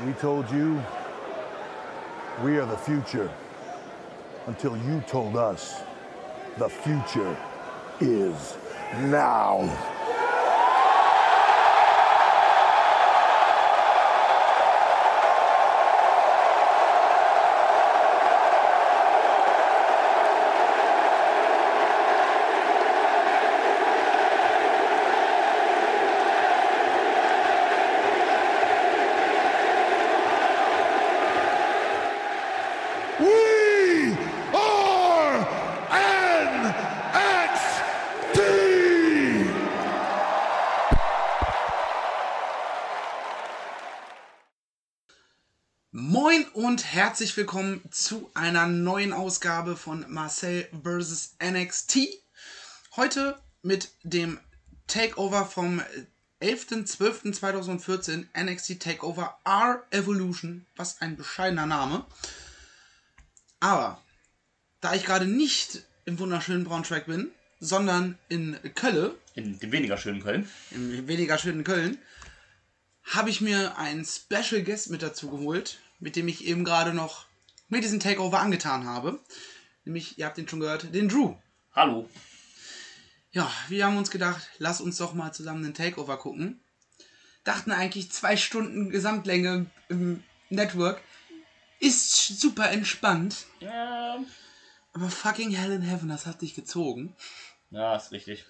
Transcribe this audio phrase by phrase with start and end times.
[0.00, 0.82] We told you
[2.42, 3.30] we are the future
[4.46, 5.82] until you told us
[6.58, 7.36] the future
[8.00, 8.56] is
[9.02, 9.60] now.
[46.72, 51.36] Und herzlich willkommen zu einer neuen Ausgabe von Marcel vs.
[51.38, 51.98] NXT.
[52.96, 54.40] Heute mit dem
[54.86, 55.82] Takeover vom
[56.40, 60.64] 11.12.2014 NXT Takeover R Evolution.
[60.74, 62.06] Was ein bescheidener Name.
[63.60, 64.00] Aber
[64.80, 70.22] da ich gerade nicht im wunderschönen Braunschweig bin, sondern in Köln, In dem weniger schönen
[70.22, 70.48] Köln.
[70.70, 71.98] im weniger schönen Köln,
[73.02, 77.26] habe ich mir einen Special Guest mit dazu geholt, mit dem ich eben gerade noch
[77.68, 79.20] mir diesen Takeover angetan habe.
[79.84, 81.34] Nämlich, ihr habt den schon gehört, den Drew.
[81.72, 82.08] Hallo.
[83.30, 86.60] Ja, wir haben uns gedacht, lass uns doch mal zusammen den Takeover gucken.
[87.44, 91.00] Dachten eigentlich zwei Stunden Gesamtlänge im Network.
[91.78, 93.46] Ist super entspannt.
[93.60, 94.18] Ja,
[94.92, 97.16] Aber fucking Hell in Heaven, das hat dich gezogen.
[97.70, 98.44] ja ist richtig.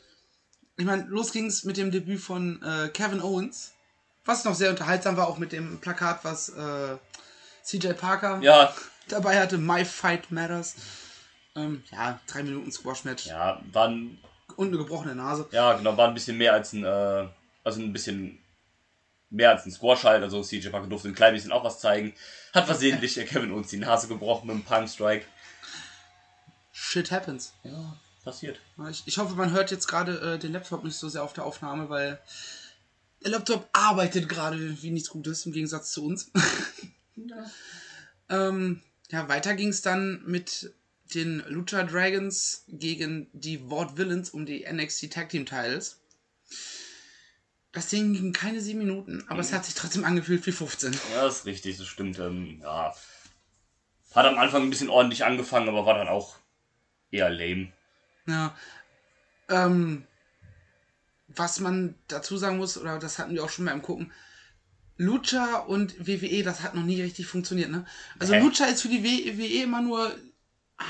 [0.79, 3.73] Ich meine, los ging's mit dem Debüt von äh, Kevin Owens.
[4.25, 6.97] Was noch sehr unterhaltsam war, auch mit dem Plakat, was äh,
[7.63, 8.75] CJ Parker Ja,
[9.09, 9.59] dabei hatte.
[9.59, 10.77] My Fight Matters.
[11.55, 14.19] Ähm, ja, drei Minuten Squash-Match ja, war ein,
[14.57, 15.49] und eine gebrochene Nase.
[15.53, 17.29] ja, genau, war ein bisschen mehr als ein, äh,
[17.63, 18.39] also ein bisschen
[19.29, 20.23] mehr als ein Squash halt.
[20.23, 22.15] Also CJ Parker durfte ein klein bisschen auch was zeigen.
[22.55, 25.27] Hat versehentlich Kevin uns die Nase gebrochen mit einem Palm Strike.
[26.73, 27.53] Shit happens.
[27.65, 28.61] Ja, passiert.
[28.91, 31.45] Ich, ich hoffe, man hört jetzt gerade äh, den Laptop nicht so sehr auf der
[31.45, 32.19] Aufnahme, weil
[33.23, 36.31] der Laptop arbeitet gerade wie nichts Gutes im Gegensatz zu uns.
[38.29, 40.75] ähm, ja, weiter ging es dann mit
[41.15, 46.01] den Lucha Dragons gegen die Vaught Villains um die NXT Tag Team Titles.
[47.73, 50.95] Das Ding ging keine sieben Minuten, aber es hat sich trotzdem angefühlt wie 15.
[51.15, 52.19] Ja, ist richtig, das stimmt.
[52.19, 52.95] Ähm, ja.
[54.15, 56.37] Hat am Anfang ein bisschen ordentlich angefangen, aber war dann auch
[57.11, 57.73] eher lame.
[58.27, 58.55] Ja.
[59.49, 60.07] Ähm,
[61.29, 64.13] was man dazu sagen muss, oder das hatten wir auch schon mal im Gucken,
[64.97, 67.85] Lucha und WWE, das hat noch nie richtig funktioniert, ne?
[68.19, 68.41] Also Hä?
[68.41, 70.15] Lucha ist für die WWE immer nur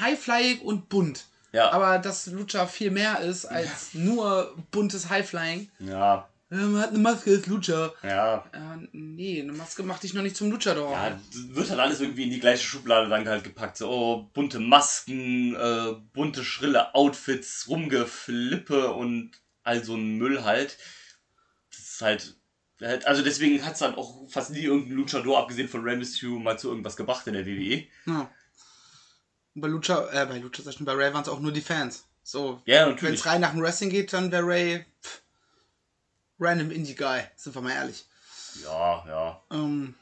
[0.00, 1.24] Highflying und bunt.
[1.52, 1.70] Ja.
[1.72, 5.70] Aber dass Lucha viel mehr ist als nur buntes Highflying.
[5.80, 7.92] Ja, man hat eine Maske, ist Lucha.
[8.02, 10.92] ja, Äh, nee, eine Maske macht dich noch nicht zum Luchador.
[10.92, 11.18] Ja,
[11.54, 13.78] wird halt alles irgendwie in die gleiche Schublade dann halt gepackt.
[13.78, 19.30] So, oh, bunte Masken, äh, bunte, schrille Outfits, Rumgeflippe und
[19.62, 20.76] all so ein Müll halt.
[21.70, 22.36] Das ist halt.
[22.88, 26.38] Halt- Also deswegen hat es halt auch fast nie irgendein Luchador, abgesehen von Rey Mysterio,
[26.38, 27.87] mal zu irgendwas gebracht in der WWE.
[28.06, 28.31] Ja.
[29.54, 32.04] Bei Lucha, äh, bei Lucha, sag schon, bei Ray waren es auch nur die Fans.
[32.22, 35.22] So, Ja, Wenn es rein nach dem Wrestling geht, dann wäre Ray pff,
[36.38, 38.06] random Indie-Guy, sind wir mal ehrlich.
[38.62, 39.42] Ja, ja.
[39.50, 39.94] Ähm,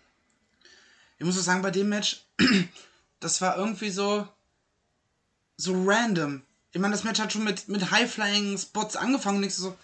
[1.19, 2.25] ich muss auch sagen, bei dem Match,
[3.21, 4.29] das war irgendwie so,
[5.57, 6.43] so random.
[6.73, 9.77] Ich meine, das Match hat schon mit, mit High-Flying-Spots angefangen und ich so,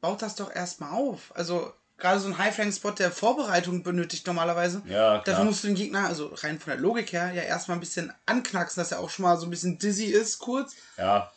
[0.00, 1.34] baut das doch erstmal auf.
[1.34, 4.82] Also, gerade so ein High-Flying-Spot, der Vorbereitung benötigt normalerweise.
[4.88, 5.44] Ja, Dafür klar.
[5.44, 8.80] musst du den Gegner, also rein von der Logik her, ja erstmal ein bisschen anknacksen,
[8.80, 10.74] dass er auch schon mal so ein bisschen dizzy ist, kurz.
[10.96, 11.30] Ja,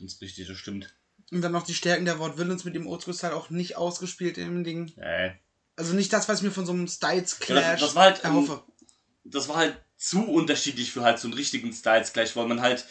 [0.00, 0.92] das ist richtig, das stimmt.
[1.32, 4.46] Und dann noch die Stärken der Wort Villains mit dem Oldschool-Style auch nicht ausgespielt in
[4.46, 4.92] dem Ding.
[4.98, 5.30] Äh,
[5.76, 8.18] Also nicht das, was ich mir von so einem Styles-Clash Ja, das- das war halt,
[8.24, 8.62] ähm, erhoffe.
[9.24, 12.84] das war halt zu unterschiedlich für halt so einen richtigen Styles gleich, weil man halt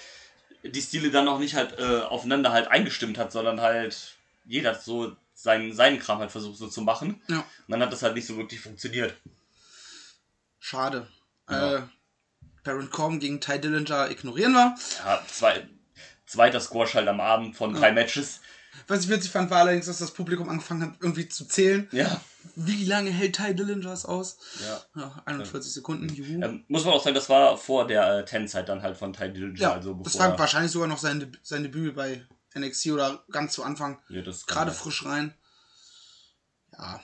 [0.63, 4.15] die Stile dann noch nicht halt äh, aufeinander halt eingestimmt hat, sondern halt
[4.45, 7.21] jeder so seinen, seinen Kram halt versucht so zu machen.
[7.27, 9.15] Ja, Und dann hat das halt nicht so wirklich funktioniert.
[10.59, 11.07] schade.
[11.49, 11.77] Ja.
[11.77, 11.81] Äh,
[12.63, 14.75] Baron Corbin gegen Ty Dillinger ignorieren wir.
[15.05, 15.67] Ja, zwei,
[16.25, 18.41] zweiter Squash halt am Abend von drei Matches.
[18.87, 21.87] Was ich witzig fand, war allerdings, dass das Publikum angefangen hat, irgendwie zu zählen.
[21.91, 22.21] Ja.
[22.55, 24.37] Wie lange hält Ty Dillinger es aus?
[24.61, 25.01] ja.
[25.01, 26.41] Ja, 41 Sekunden, juhu.
[26.43, 29.31] Ähm, muss man auch sagen, das war vor der äh, Ten-Zeit dann halt von Ty
[29.33, 29.59] Dillinger.
[29.59, 32.25] ja, also das bevor war wahrscheinlich sogar noch sein, Deb- sein Debüt bei
[32.55, 33.99] NXT oder ganz zu Anfang.
[34.09, 35.33] ja, Gerade frisch rein.
[36.73, 36.99] Ja,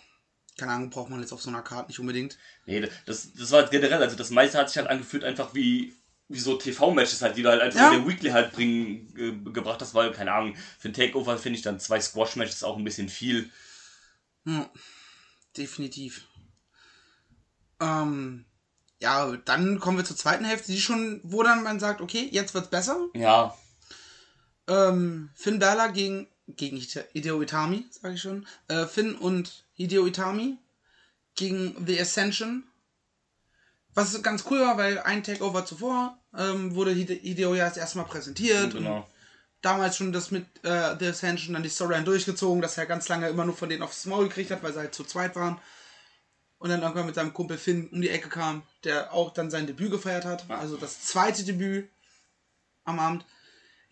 [0.58, 2.38] keine Ahnung, braucht man jetzt auf so einer Karte nicht unbedingt.
[2.66, 5.94] Nee, das, das war generell, also das meiste hat sich halt angefühlt einfach wie,
[6.30, 7.92] wie so TV-Matches halt, die du halt einfach Ja.
[7.92, 11.58] in der Weekly halt bringen, ge gebracht hast, weil, keine Ahnung, für ein Takeover finde
[11.58, 13.52] ich dann zwei Squash-Matches auch ein bisschen viel.
[14.46, 14.70] Ja,
[15.58, 16.28] definitiv.
[17.82, 18.46] Ähm,
[19.02, 22.54] ja, dann kommen wir zur zweiten Hälfte, die schon, wo dann man sagt, okay, jetzt
[22.54, 22.98] wird's besser.
[23.14, 23.56] Ja,
[24.68, 28.48] Ähm, Finn Balor gegen, gegen Hide- Hideo Itami, sage ich schon.
[28.68, 30.58] Äh, Finn und Hideo Itami
[31.36, 32.64] gegen The Ascension.
[33.94, 37.98] Was ganz cool war, weil ein Takeover zuvor ähm, wurde Hide Hideo ja das erste
[38.00, 38.74] Mal präsentiert.
[38.74, 39.08] Und genau.
[39.62, 43.30] damals schon das mit äh, The Ascension dann die Storyline durchgezogen, dass er ganz lange
[43.30, 45.60] immer nur von denen aufs Maul gekriegt hat, weil sie halt zu zweit waren.
[46.58, 49.68] Und dann irgendwann mit seinem Kumpel Finn um die Ecke kam, der auch dann sein
[49.68, 50.50] Debüt gefeiert hat.
[50.50, 51.90] Also das zweite Debüt
[52.86, 53.26] am Abend.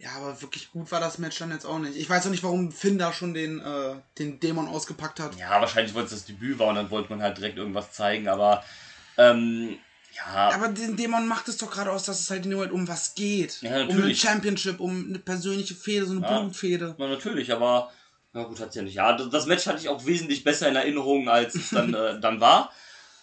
[0.03, 1.95] Ja, aber wirklich gut war das Match dann jetzt auch nicht.
[1.95, 5.35] Ich weiß auch nicht, warum Finn da schon den, äh, den Dämon ausgepackt hat.
[5.37, 8.27] Ja, wahrscheinlich wollte es das Debüt war und dann wollte man halt direkt irgendwas zeigen,
[8.27, 8.63] aber
[9.17, 9.77] ähm,
[10.15, 13.15] ja, Aber den Dämon macht es doch gerade aus, dass es halt nur um was
[13.15, 13.61] geht.
[13.61, 14.13] Ja, um eine.
[14.13, 16.39] Championship, um eine persönliche Fehde, so eine Ja.
[16.39, 16.95] Blutfehde.
[16.97, 17.91] na, natürlich, aber
[18.33, 18.95] na gut, hat's ja nicht.
[18.95, 22.19] Ja, das, das Match hatte ich auch wesentlich besser in Erinnerung, als es dann, äh,
[22.19, 22.71] dann war.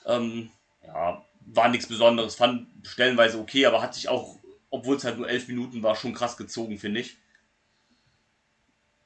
[0.07, 0.51] Ähm,
[0.85, 4.37] ja, war nichts Besonderes, fand stellenweise okay, aber hat sich auch,
[4.71, 7.19] obwohl es halt nur elf Minuten war, schon krass gezogen, finde ich.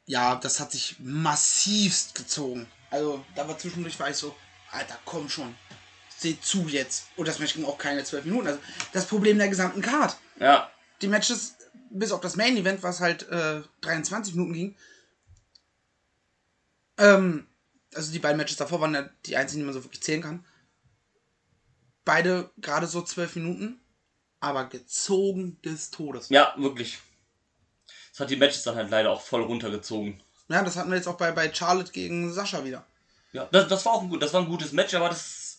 [0.07, 2.67] Ja, das hat sich massivst gezogen.
[2.91, 4.37] Also, da war zwischendurch war ich so,
[4.71, 5.55] Alter, komm schon.
[6.17, 7.09] Seht zu jetzt.
[7.17, 8.49] Und das Match ging auch keine zwölf Minuten.
[8.49, 8.61] Also,
[8.93, 10.17] das Problem der gesamten Card.
[10.39, 10.71] Ja,
[11.01, 11.57] Die Matches,
[11.91, 14.77] bis auf das Main Event, was halt äh, 23 Minuten ging.
[16.99, 17.47] Ähm,
[17.95, 20.45] also die beiden Matches davor waren ja die einzigen, die man so wirklich zählen kann.
[22.05, 23.81] Beide gerade so zwölf Minuten,
[24.45, 26.29] aber gezogen des Todes.
[26.29, 26.99] ja, wirklich.
[28.13, 30.23] Das hat die Matches dann halt leider auch voll runtergezogen.
[30.49, 32.85] Ja, das hatten wir jetzt auch bei, bei Charlotte gegen Sascha wieder.
[33.33, 35.59] Ja, das, das war auch ein gut, das war ein gutes Match, aber das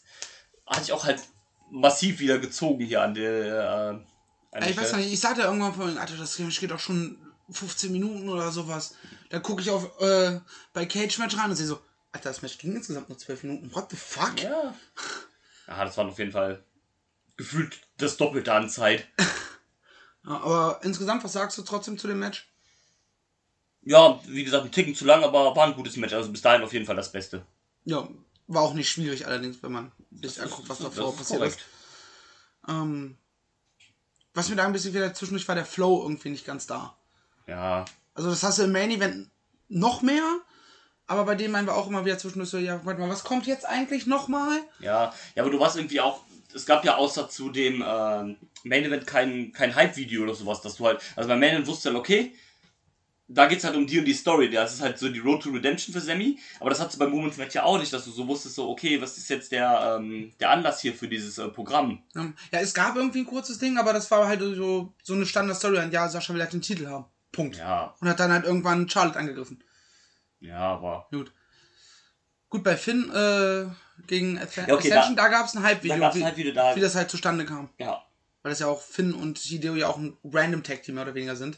[0.66, 1.22] hatte ich auch halt
[1.70, 3.32] massiv wieder gezogen hier an der.
[3.32, 5.04] Äh, an der ich weiß Stelle.
[5.04, 7.18] nicht, ich sagte irgendwann vorhin, Alter, das Match geht auch schon
[7.50, 8.96] 15 Minuten oder sowas.
[9.30, 10.40] Dann gucke ich auf äh,
[10.72, 11.82] bei Cage Match rein und sehe so,
[12.14, 13.76] Alter, das Match ging insgesamt nur 12 Minuten.
[13.76, 14.42] What the fuck?
[14.42, 14.74] Ja.
[15.68, 16.64] Ja, das war auf jeden Fall
[17.38, 19.08] gefühlt das Doppelte an Zeit.
[20.28, 22.50] Ja, aber insgesamt, was sagst du trotzdem zu dem Match?
[23.84, 26.14] Ja, wie gesagt, ein Ticken zu lang, aber war ein gutes Match.
[26.14, 27.46] Also bis dahin auf jeden Fall das Beste.
[27.84, 28.08] Ja,
[28.48, 31.60] war auch nicht schwierig allerdings, wenn man sich anguckt, was davor ist passiert ist.
[32.68, 33.18] Ähm,
[34.34, 36.98] was mir da ein bisschen wieder zwischendurch war, der Flow irgendwie nicht ganz da.
[37.46, 37.86] Ja,
[38.16, 39.30] Also das hast du im Main Event
[39.70, 40.40] noch mehr,
[41.06, 43.46] aber bei dem meinen wir auch immer wieder zwischendurch so, ja, warte mal, was kommt
[43.46, 44.60] jetzt eigentlich nochmal?
[44.80, 45.14] ja.
[45.36, 46.22] Ja, aber du warst irgendwie auch.
[46.56, 50.78] Es gab ja außer zu dem ähm, Main Event kein, kein Hype-Video oder sowas, dass
[50.78, 51.02] du halt.
[51.16, 52.34] Also beim Main Event wusstest du dann, okay,
[53.28, 54.50] da geht's halt um die und die Story.
[54.50, 56.40] Das ist halt so die Road to Redemption für Sammy.
[56.60, 58.70] Aber das hattest du beim Women's Match ja auch nicht, dass du so wusstest, so,
[58.70, 62.04] okay, was ist jetzt der, ähm, der Anlass hier für dieses äh, Programm?
[62.14, 65.90] Ja, es gab irgendwie ein kurzes Ding, aber das war halt so, so eine Standard-Story.
[65.92, 67.06] Ja, Sascha will halt den Titel haben.
[67.32, 67.58] Punkt.
[67.58, 69.64] Ja, Und hat dann halt irgendwann Charlotte angegriffen.
[70.40, 71.08] ja, aber.
[71.12, 71.34] Gut.
[72.50, 73.66] Gut, bei Finn äh,
[74.08, 76.76] gegen Asc- Ja, okay, Ascension, da- da, gab es ein Hype-Video, Da halt wieder da.
[76.76, 77.70] wie das halt zustande kam.
[77.80, 78.04] Ja.
[78.44, 81.36] Weil das ja auch Finn und Hideo ja auch ein random Tag-Team mehr oder weniger
[81.36, 81.58] sind.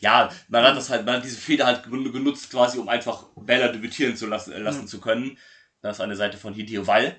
[0.00, 3.24] Ja, man hat das halt, man hat diese Feder halt gen- genutzt, quasi, um einfach
[3.36, 5.38] Bella debütieren zu lassen, äh, lassen zu können.
[5.80, 7.18] Das ist eine Seite von Hideo, weil,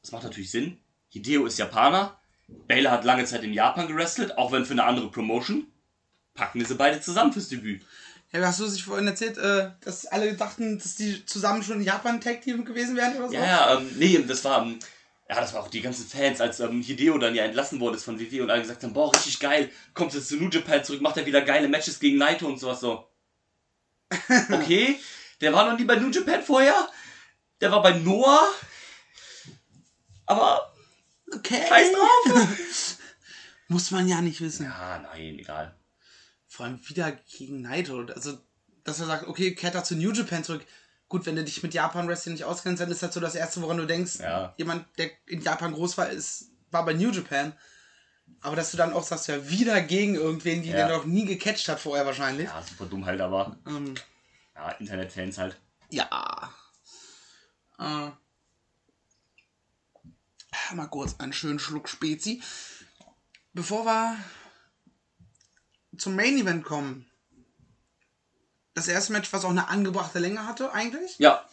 [0.00, 0.78] das macht natürlich Sinn.
[1.10, 2.18] Hideo ist Japaner.
[2.66, 5.66] Bella hat lange Zeit in Japan gewrestelt, auch wenn für eine andere Promotion.
[6.34, 7.84] Packen wir sie beide zusammen fürs Debüt.
[8.32, 11.84] Ja, hast du sich vorhin erzählt, äh, dass alle dachten, dass die zusammen schon ein
[11.84, 13.34] Japan-Tag-Team gewesen wären oder so?
[13.34, 14.78] Ja, ja, ähm, nee, das war, ähm,
[15.28, 18.18] ja, das war auch die ganzen Fans, als ähm, Hideo dann ja entlassen wurde von
[18.18, 21.18] WWE und alle gesagt haben, boah, richtig geil, kommt jetzt zu New Japan zurück, macht
[21.18, 23.06] er wieder geile Matches gegen Naito und sowas so.
[24.50, 24.98] Okay,
[25.42, 26.88] der war noch nie bei New Japan vorher,
[27.60, 28.48] der war bei Noah,
[30.26, 30.72] aber
[31.34, 31.62] Okay.
[31.68, 32.96] scheiß drauf.
[33.68, 34.66] Muss man ja nicht wissen.
[34.66, 35.74] ah, nein, egal.
[36.62, 38.06] Vor allem wieder gegen Naito.
[38.14, 38.38] Also,
[38.84, 40.64] dass er sagt, okay, kehrt er zu New Japan zurück.
[41.08, 43.60] Gut, wenn du dich mit Japan Wrestling nicht auskennst, dann ist das so das Erste,
[43.62, 44.20] woran du denkst.
[44.20, 44.54] Ja.
[44.58, 47.52] Jemand, der in Japan groß war, ist, war bei New Japan.
[48.42, 50.86] Aber dass du dann auch sagst, ja, wieder gegen irgendwen, die Ja.
[50.86, 52.46] den noch nie gecatcht hat vorher wahrscheinlich.
[52.46, 53.94] Ja, super dumm halt, aber, Ähm,
[54.54, 55.60] ja, Internetfans halt.
[55.90, 56.54] ja.
[57.80, 58.10] Äh,
[60.76, 62.40] mal kurz einen schönen Schluck Spezi.
[63.52, 64.16] Bevor wir
[65.96, 67.06] zum Main Event kommen.
[68.74, 71.18] Das erste Match, was auch eine angebrachte Länge hatte, eigentlich.
[71.18, 71.46] Ja,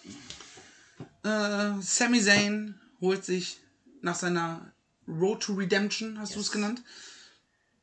[1.24, 3.58] Äh, Sami Zayn holt sich
[4.02, 4.72] nach seiner
[5.08, 6.82] Road to Redemption, hast du es genannt?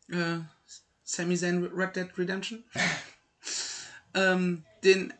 [0.08, 0.38] Äh,
[1.04, 2.64] Sami Zayn Red Dead Redemption.
[4.14, 5.12] ähm, den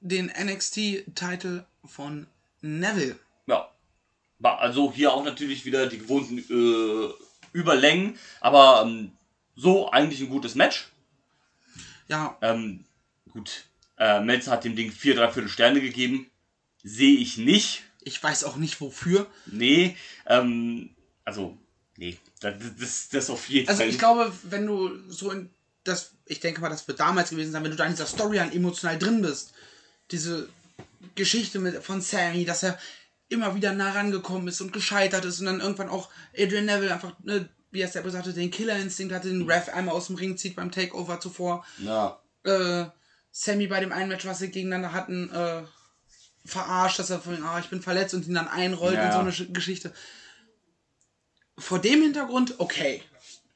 [0.00, 2.26] den NXT-Titel von
[2.62, 3.18] Neville.
[3.46, 3.70] ja.
[4.42, 7.12] Also hier auch natürlich wieder die gewohnten äh,
[7.52, 9.12] Überlängen, aber ähm,
[9.56, 10.88] so eigentlich ein gutes Match.
[12.08, 12.84] Ja, Ähm,
[13.30, 13.64] gut,
[13.98, 16.28] äh, Melzer hat dem Ding vier, dreiviertel Sterne gegeben.
[16.82, 17.82] Sehe ich nicht.
[18.02, 19.26] Ich weiß auch nicht wofür.
[19.46, 20.90] Nee, ähm,
[21.24, 21.56] also,
[21.96, 23.90] nee, das, das, das auf jeden Also Fall.
[23.90, 25.50] ich glaube, wenn du so in
[25.84, 28.52] das, ich denke mal, das wird damals gewesen sein, wenn du da in dieser Storyline
[28.52, 29.52] emotional drin bist,
[30.10, 30.48] diese
[31.14, 32.78] Geschichte mit, von Sammy, dass er
[33.28, 37.14] immer wieder nah rangekommen ist und gescheitert ist und dann irgendwann auch Adrian Neville einfach,
[37.22, 40.36] ne, wie er es selber sagte, den Killerinstinkt hatte, den Ref einmal aus dem Ring
[40.36, 41.64] zieht beim Takeover zuvor.
[41.78, 42.86] ja, Äh,
[43.32, 45.62] Sammy bei dem einen Match, was sie gegeneinander hatten, äh,
[46.44, 49.06] verarscht, dass er von, ah, ich bin verletzt und ihn dann einrollt Ja.
[49.06, 49.92] und so eine Sch- Geschichte.
[51.58, 53.02] Vor dem Hintergrund, okay,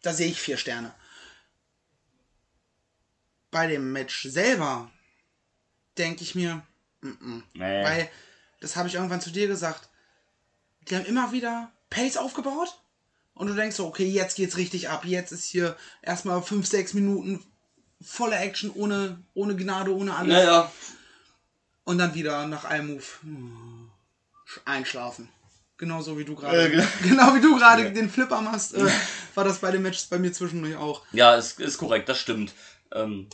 [0.02, 0.94] da sehe ich vier Sterne.
[3.50, 4.90] Bei dem Match selber
[5.97, 6.62] denke ich mir,
[7.02, 7.85] nee.
[7.85, 8.11] weil,
[8.61, 9.88] das habe ich irgendwann zu dir gesagt,
[10.88, 12.78] die haben immer wieder Pace aufgebaut
[13.35, 16.95] und du denkst so, okay, jetzt geht's richtig ab, jetzt ist hier erstmal 5, 6
[16.95, 17.45] Minuten
[18.00, 20.33] volle Action, ohne, ohne Gnade, ohne alles.
[20.33, 20.73] naja,
[21.85, 23.91] Und dann wieder nach einem Move
[24.64, 25.29] einschlafen.
[25.76, 26.67] Genauso wie du gerade.
[26.67, 26.85] Äh, genau.
[27.03, 28.87] genau wie du gerade den Flipper machst, äh,
[29.35, 31.03] war das bei den Matches bei mir zwischendurch auch.
[31.12, 32.53] ja, ist, ist korrekt, das stimmt.
[32.93, 33.26] Ähm,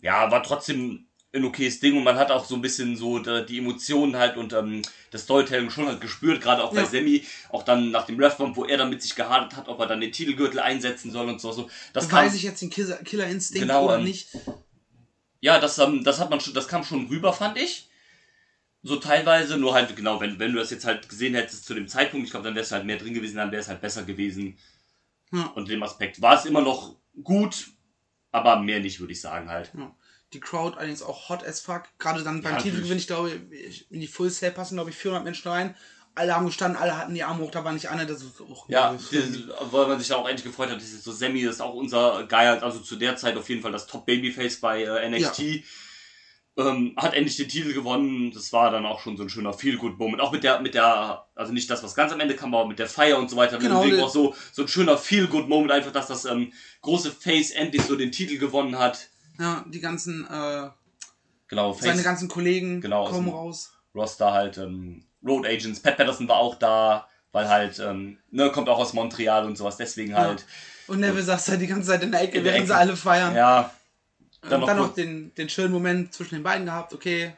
[0.00, 3.58] ja, war trotzdem ein okayes Ding und man hat auch so ein bisschen so die
[3.58, 6.86] Emotionen halt und ähm, das Storytelling schon halt gespürt, gerade auch bei Ja.
[6.86, 9.86] Sammy, auch dann nach dem Refbomb, wo er dann mit sich gehadert hat, ob er
[9.86, 11.52] dann den Titelgürtel einsetzen soll und so.
[11.52, 11.70] so.
[11.94, 14.28] Das kam, Weiß ich jetzt den Killer- Killerinstinkt Genau, oder ähm, nicht?
[15.40, 17.88] Ja, das, ähm, das hat man schon, das kam schon rüber, fand ich.
[18.82, 21.88] So teilweise, nur halt, genau, wenn, wenn du das jetzt halt gesehen hättest zu dem
[21.88, 24.02] Zeitpunkt, ich glaube, dann wärst du halt mehr drin gewesen, dann wäre es halt besser
[24.02, 24.58] gewesen.
[25.32, 25.46] Ja.
[25.54, 27.68] Und dem Aspekt war es immer noch gut,
[28.32, 29.70] aber mehr nicht, würde ich sagen halt.
[29.76, 29.94] Ja.
[30.32, 31.84] Die Crowd allerdings auch hot as fuck.
[31.98, 33.30] Gerade dann beim Ja, Titelgewinn, ich glaube,
[33.90, 35.76] in die Full Sale passen, glaube ich, 400 Menschen rein.
[36.14, 38.68] Alle haben gestanden, alle hatten die Arme hoch, da war nicht einer, das ist auch
[38.68, 41.54] Ja, die- weil man sich da auch endlich gefreut hat, das ist so Sammy, das
[41.56, 44.82] ist auch unser halt, also zu der Zeit auf jeden Fall das Top Babyface bei
[44.82, 45.64] äh, NXT.
[46.54, 48.30] Ähm, hat endlich den Titel gewonnen.
[48.30, 50.20] Das war dann auch schon so ein schöner Feel-Good-Moment.
[50.20, 52.78] Auch mit der, mit der, also nicht das, was ganz am Ende kam, aber mit
[52.78, 53.56] der Feier und so weiter.
[53.56, 57.96] Genau, auch so, so ein schöner Feel-Good-Moment, einfach, dass das ähm, große Face endlich so
[57.96, 59.08] den Titel gewonnen hat.
[59.42, 60.70] Ja, die ganzen, äh,
[61.48, 63.72] Genau, Face seine ganzen Kollegen Genau, kommen raus.
[63.92, 65.80] Roster halt, ähm, Road Agents.
[65.80, 69.76] Pat Patterson war auch da, weil halt, ähm, ne, kommt auch aus Montreal und sowas,
[69.76, 70.46] deswegen halt.
[70.86, 72.96] Und Neville saß da die ganze Zeit in der Ecke, In der während sie alle
[72.96, 73.34] feiern.
[73.34, 73.72] Ja.
[74.42, 77.32] Dann und noch dann noch den, den schönen Moment zwischen den beiden gehabt, okay.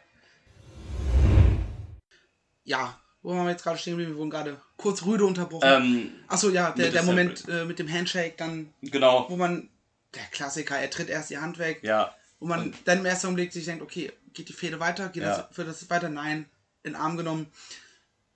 [2.65, 4.13] Ja, wo waren wir jetzt gerade stehen geblieben?
[4.13, 5.67] Wir wurden gerade kurz rüde unterbrochen.
[5.67, 9.27] Ähm, Achso, ja, der der Moment äh, mit dem Handshake, dann, genau.
[9.31, 9.71] wo man,
[10.15, 12.15] der Klassiker, er tritt erst die Hand weg, Ja.
[12.41, 15.09] wo man dann im ersten Augenblick sich denkt, okay, geht die Fehde weiter?
[15.09, 15.43] Geht Ja.
[15.49, 16.09] das, wird das weiter?
[16.09, 16.47] Nein,
[16.83, 17.51] in den Arm genommen.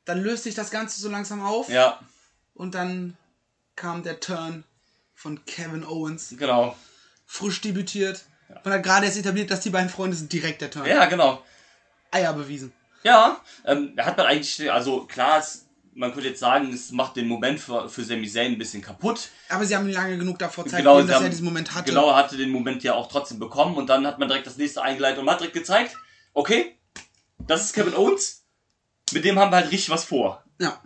[0.04, 2.00] Dann löst sich das Ganze so langsam auf Ja,
[2.54, 3.16] und dann
[3.76, 4.64] kam der Turn
[5.14, 6.76] von Kevin Owens, genau.
[7.26, 8.24] frisch debütiert.
[8.64, 10.86] Man hat gerade erst etabliert, dass die beiden Freunde sind direkt der Turn.
[10.86, 11.44] Ja, genau.
[12.10, 12.72] Eier bewiesen.
[13.02, 15.66] Ja, ähm, hat man eigentlich, also klar, es,
[15.98, 19.28] man könnte jetzt sagen, es macht den Moment für, für Sami Zayn ein bisschen kaputt.
[19.48, 21.90] Aber sie haben lange genug davor Zeit Genau, gegeben, dass er haben- diesen Moment hatte.
[21.90, 24.56] Genau, er hatte den Moment ja auch trotzdem bekommen und dann hat man direkt das
[24.56, 25.96] nächste eingeleitet und man hat direkt gezeigt,
[26.34, 26.76] okay,
[27.46, 28.44] das ist Kevin Owens,
[29.12, 30.42] mit dem haben wir halt richtig was vor.
[30.60, 30.80] Ja.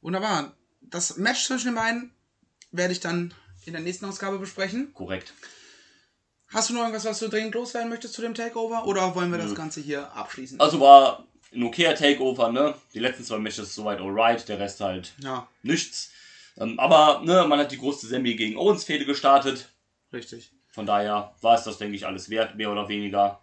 [0.00, 0.52] Wunderbar.
[0.80, 2.12] Das Match zwischen den beiden
[2.70, 4.92] werde ich dann in der nächsten Ausgabe besprechen.
[4.94, 5.34] Korrekt.
[6.48, 8.86] Hast du noch irgendwas, was du dringend loswerden möchtest zu dem Takeover?
[8.86, 9.54] Oder wollen wir das.
[9.54, 10.58] Ganze hier abschließen?
[10.60, 12.74] Also war ein okayer Takeover, ne?
[12.94, 16.10] Die letzten zwei Matches soweit alright, der Rest halt Ja, nichts.
[16.56, 19.68] Ähm, aber, ne, man hat die große Sammy gegen Owens Fehde gestartet.
[20.12, 20.50] richtig.
[20.70, 23.42] Von daher war es das, denke ich, alles wert, mehr oder weniger.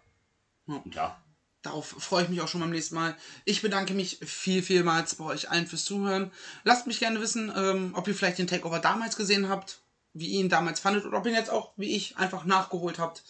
[0.66, 1.20] Und ja,
[1.66, 3.16] Darauf freue ich mich auch schon beim nächsten Mal.
[3.44, 6.30] Ich bedanke mich viel, vielmals bei euch allen fürs Zuhören.
[6.62, 9.80] Lasst mich gerne wissen, ähm, ob ihr vielleicht den Takeover damals gesehen habt,
[10.12, 13.00] wie ihr ihn damals fandet oder ob ihr ihn jetzt auch, wie ich, einfach nachgeholt
[13.00, 13.24] habt.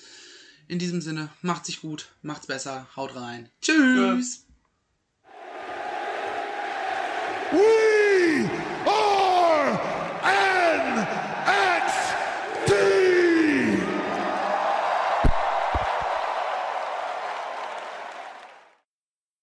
[0.69, 3.49] In diesem Sinne, macht's sich gut, macht's besser, haut rein.
[3.63, 4.46] Tschüss.
[7.53, 7.76] Woo!